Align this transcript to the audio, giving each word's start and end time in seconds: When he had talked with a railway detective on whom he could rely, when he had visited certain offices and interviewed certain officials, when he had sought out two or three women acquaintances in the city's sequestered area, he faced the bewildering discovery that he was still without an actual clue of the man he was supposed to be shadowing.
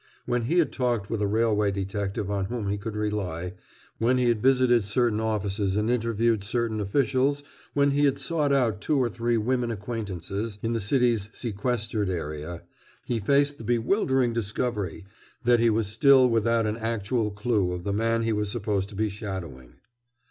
When 0.25 0.45
he 0.45 0.57
had 0.57 0.71
talked 0.73 1.11
with 1.11 1.21
a 1.21 1.27
railway 1.27 1.69
detective 1.69 2.31
on 2.31 2.45
whom 2.45 2.69
he 2.69 2.79
could 2.79 2.95
rely, 2.95 3.53
when 3.99 4.17
he 4.17 4.29
had 4.29 4.41
visited 4.41 4.83
certain 4.83 5.19
offices 5.19 5.77
and 5.77 5.91
interviewed 5.91 6.43
certain 6.43 6.79
officials, 6.79 7.43
when 7.75 7.91
he 7.91 8.05
had 8.05 8.17
sought 8.17 8.51
out 8.51 8.81
two 8.81 8.97
or 8.97 9.09
three 9.09 9.37
women 9.37 9.69
acquaintances 9.69 10.57
in 10.63 10.73
the 10.73 10.79
city's 10.79 11.29
sequestered 11.33 12.09
area, 12.09 12.63
he 13.05 13.19
faced 13.19 13.59
the 13.59 13.63
bewildering 13.63 14.33
discovery 14.33 15.05
that 15.43 15.59
he 15.59 15.69
was 15.69 15.85
still 15.85 16.27
without 16.27 16.65
an 16.65 16.77
actual 16.77 17.29
clue 17.29 17.71
of 17.71 17.83
the 17.83 17.93
man 17.93 18.23
he 18.23 18.33
was 18.33 18.49
supposed 18.49 18.89
to 18.89 18.95
be 18.95 19.07
shadowing. 19.07 19.75